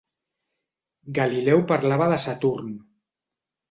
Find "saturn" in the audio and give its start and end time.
2.29-2.77